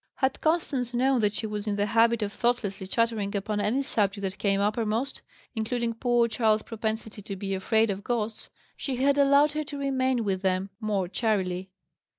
Had 0.15 0.41
Constance 0.41 0.95
known 0.95 1.19
that 1.21 1.31
she 1.31 1.45
was 1.45 1.67
in 1.67 1.75
the 1.75 1.85
habit 1.85 2.23
of 2.23 2.33
thoughtlessly 2.33 2.87
chattering 2.87 3.35
upon 3.35 3.61
any 3.61 3.83
subject 3.83 4.23
that 4.23 4.39
came 4.39 4.59
uppermost, 4.59 5.21
including 5.53 5.93
poor 5.93 6.27
Charles's 6.27 6.63
propensity 6.63 7.21
to 7.21 7.35
be 7.35 7.53
afraid 7.53 7.91
of 7.91 8.03
ghosts, 8.03 8.49
she 8.75 8.95
had 8.95 9.19
allowed 9.19 9.51
her 9.51 9.63
to 9.65 9.77
remain 9.77 10.23
with 10.23 10.41
them 10.41 10.71
more 10.79 11.07
charily. 11.07 11.69